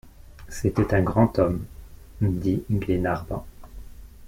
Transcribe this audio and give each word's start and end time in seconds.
C’était 0.49 0.95
un 0.95 1.03
grand 1.03 1.37
homme, 1.37 1.63
dit 2.21 2.63
Glenarvan. 2.71 3.45